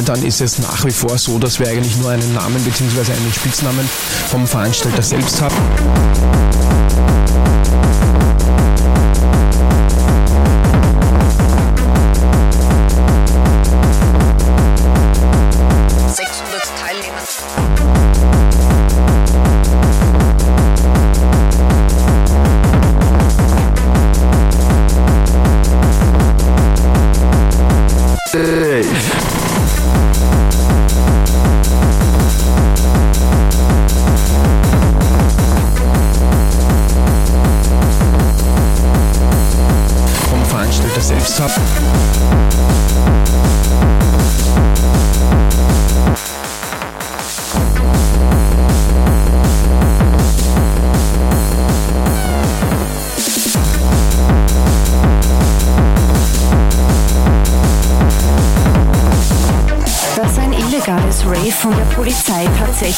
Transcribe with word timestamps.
Momentan 0.00 0.26
ist 0.26 0.40
es 0.40 0.58
nach 0.58 0.82
wie 0.86 0.90
vor 0.90 1.18
so, 1.18 1.38
dass 1.38 1.60
wir 1.60 1.68
eigentlich 1.68 1.94
nur 1.98 2.10
einen 2.10 2.32
Namen 2.32 2.64
bzw. 2.64 3.12
einen 3.12 3.32
Spitznamen 3.34 3.86
vom 4.30 4.46
Veranstalter 4.46 5.02
selbst 5.02 5.42
haben. 5.42 6.89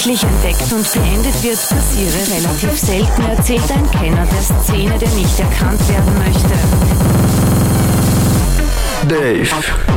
Tatsächlich 0.02 0.22
entdeckt 0.25 0.72
und 0.72 0.93
beendet 0.93 1.43
wird, 1.43 1.69
passiere 1.69 2.16
relativ 2.34 2.78
selten, 2.78 3.22
erzählt 3.22 3.70
ein 3.70 3.90
Kenner 3.90 4.26
der 4.26 4.43
Szene, 4.43 4.99
der 4.99 5.08
nicht 5.10 5.38
erkannt 5.38 5.88
werden 5.88 6.19
möchte. 6.19 6.54
Dave. 9.08 9.92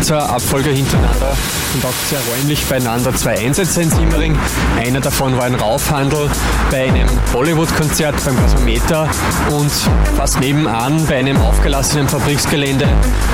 In 0.00 0.06
kurzer 0.06 0.30
Abfolge 0.30 0.70
hintereinander 0.70 1.36
und 1.74 1.84
auch 1.84 1.92
sehr 2.08 2.20
räumlich 2.32 2.64
beieinander 2.66 3.14
zwei 3.14 3.38
Einsätze 3.38 3.82
in 3.82 3.90
Simmering. 3.90 4.38
Einer 4.78 5.00
davon 5.00 5.36
war 5.36 5.44
ein 5.44 5.54
Raufhandel 5.54 6.30
bei 6.70 6.88
einem 6.88 7.08
Bollywood-Konzert 7.32 8.14
beim 8.24 8.36
Gasometer 8.36 9.08
und 9.50 9.70
fast 10.16 10.40
nebenan 10.40 11.04
bei 11.06 11.18
einem 11.18 11.36
aufgelassenen 11.40 12.08
Fabriksgelände 12.08 12.88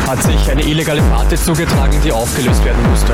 hat 0.06 0.22
sich 0.22 0.50
eine 0.50 0.62
illegale 0.62 1.02
Party 1.02 1.36
zugetragen, 1.36 2.00
die 2.04 2.12
aufgelöst 2.12 2.64
werden 2.64 2.90
musste. 2.90 3.12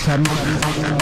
Veranstalter 0.00 0.24
selbst 0.62 0.99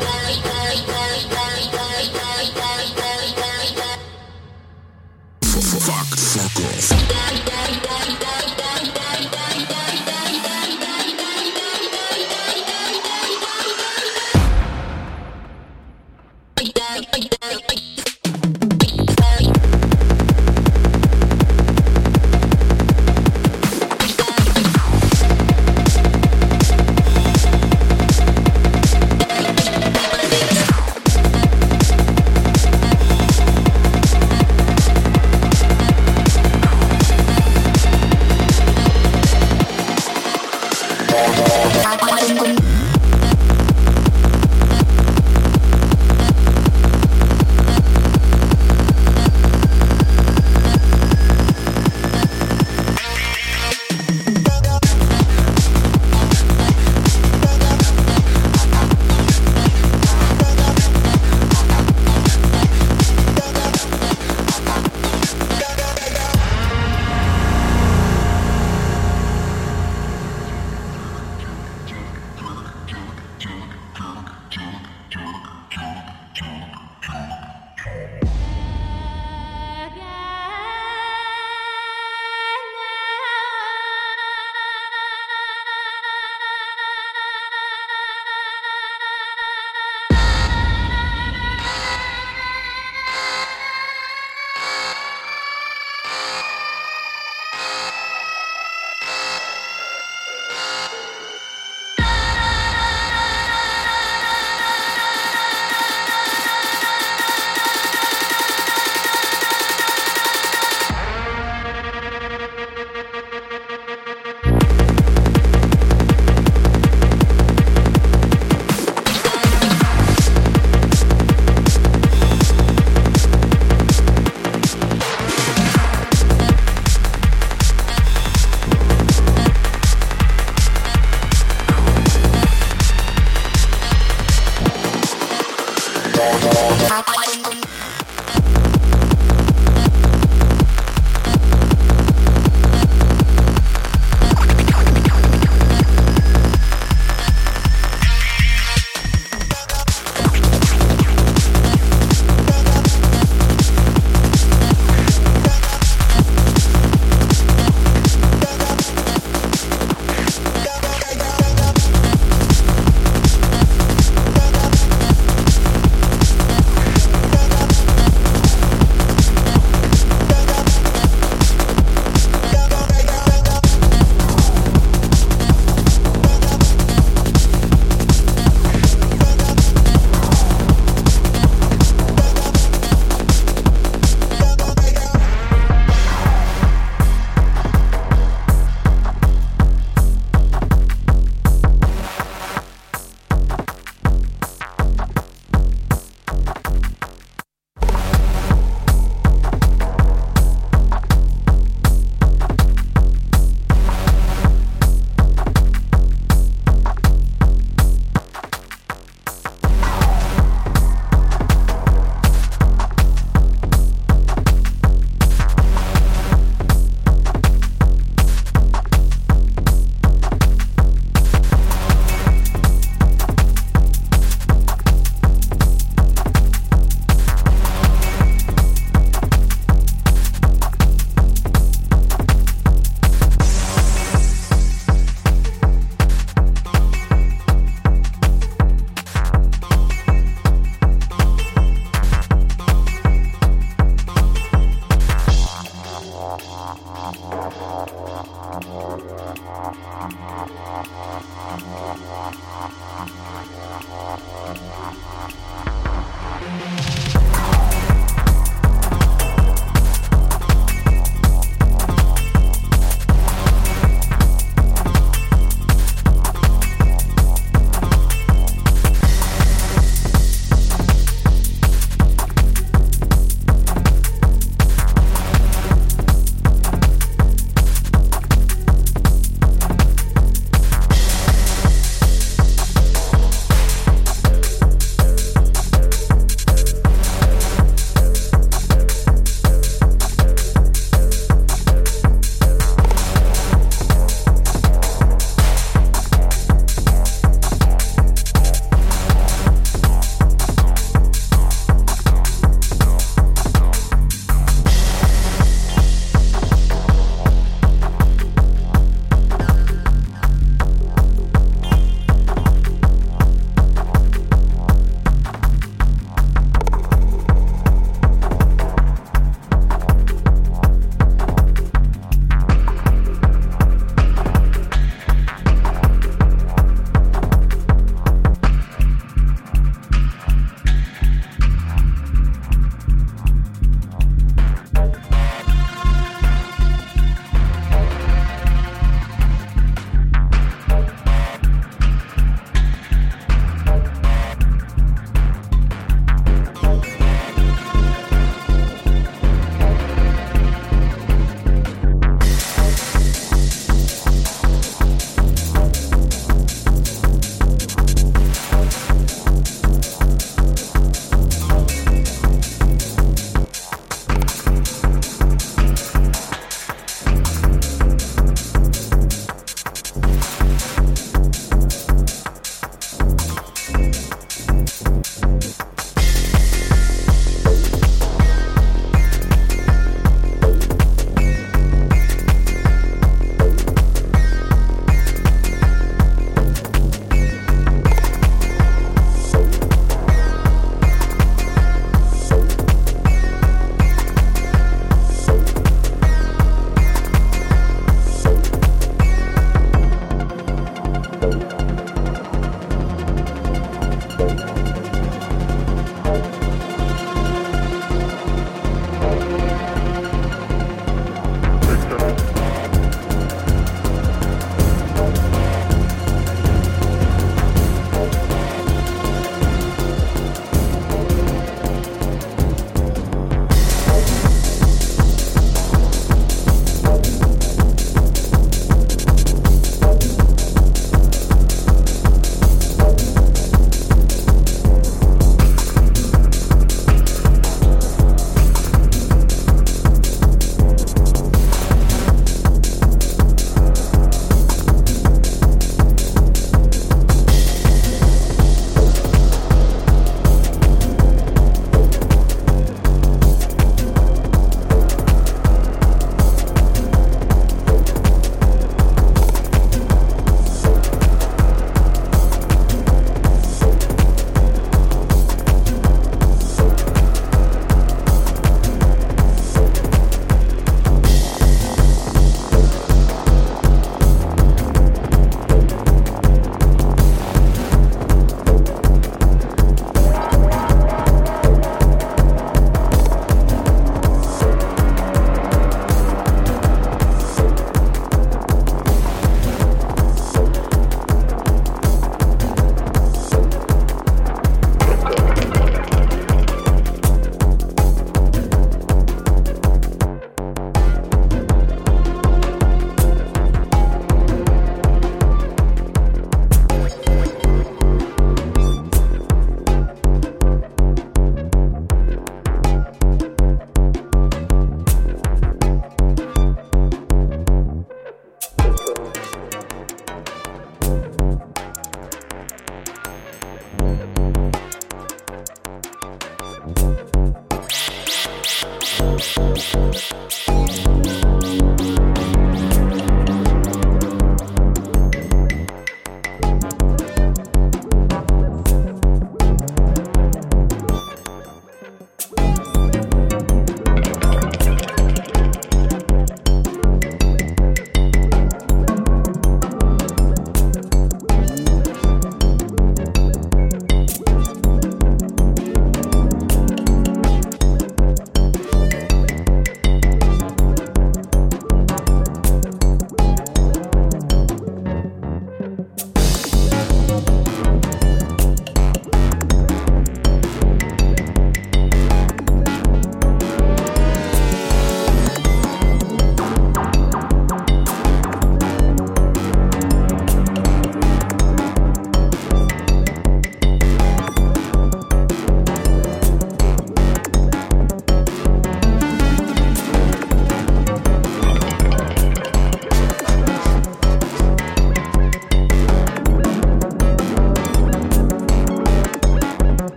Bye. 0.00 0.45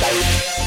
Bye. 0.00 0.57